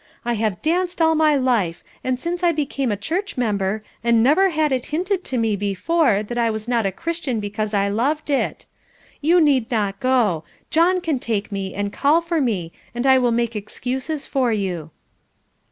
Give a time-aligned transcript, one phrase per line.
[0.25, 4.49] I have danced all my life, and since I became a church member, and never
[4.49, 8.31] had it hinted to me before that I was not a Christian because I loved
[8.31, 8.65] it.
[9.21, 13.29] You need not go; John can take me and call for me, and I will
[13.31, 14.89] make excuses for you."